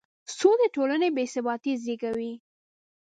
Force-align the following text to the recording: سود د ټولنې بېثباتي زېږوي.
سود 0.37 0.57
د 0.59 0.61
ټولنې 0.75 1.07
بېثباتي 1.15 1.73
زېږوي. 1.83 2.33